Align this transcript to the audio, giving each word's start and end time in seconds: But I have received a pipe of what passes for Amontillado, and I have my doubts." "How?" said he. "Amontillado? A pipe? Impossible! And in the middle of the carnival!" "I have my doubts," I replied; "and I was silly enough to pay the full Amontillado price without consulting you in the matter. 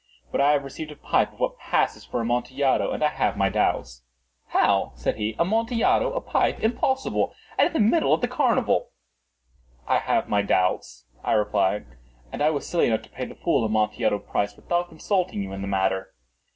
But 0.31 0.41
I 0.41 0.53
have 0.53 0.63
received 0.63 0.89
a 0.91 0.95
pipe 0.95 1.31
of 1.33 1.39
what 1.39 1.59
passes 1.59 2.03
for 2.03 2.21
Amontillado, 2.21 2.89
and 2.91 3.03
I 3.03 3.09
have 3.09 3.37
my 3.37 3.49
doubts." 3.49 4.01
"How?" 4.47 4.93
said 4.95 5.17
he. 5.17 5.35
"Amontillado? 5.37 6.11
A 6.13 6.21
pipe? 6.21 6.59
Impossible! 6.59 7.35
And 7.55 7.67
in 7.67 7.73
the 7.73 7.87
middle 7.87 8.11
of 8.11 8.21
the 8.21 8.27
carnival!" 8.27 8.89
"I 9.87 9.99
have 9.99 10.27
my 10.27 10.41
doubts," 10.41 11.05
I 11.23 11.33
replied; 11.33 11.85
"and 12.31 12.41
I 12.41 12.49
was 12.49 12.67
silly 12.67 12.87
enough 12.87 13.03
to 13.03 13.09
pay 13.11 13.25
the 13.25 13.35
full 13.35 13.63
Amontillado 13.63 14.17
price 14.17 14.55
without 14.55 14.89
consulting 14.89 15.43
you 15.43 15.51
in 15.53 15.61
the 15.61 15.67
matter. 15.67 16.15